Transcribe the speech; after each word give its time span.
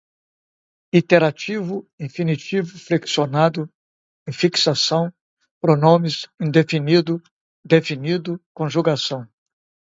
iterativo, 0.91 1.85
infinitivo 2.01 2.75
flexionado, 2.79 3.69
infixação, 4.27 5.13
pronomes, 5.63 6.27
indefinido, 6.41 7.21
definido, 7.63 8.41
conjugação 8.51 9.29